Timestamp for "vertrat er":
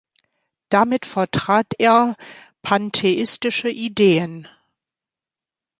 1.05-2.15